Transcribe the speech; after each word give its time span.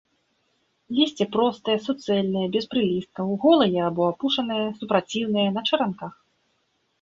Лісце 0.99 1.27
простае, 1.35 1.75
суцэльнае, 1.87 2.45
без 2.55 2.65
прылісткаў, 2.71 3.25
голае 3.45 3.81
або 3.89 4.01
апушанае, 4.15 4.59
супраціўнае, 4.81 5.47
на 5.61 5.65
чаранках. 5.71 6.13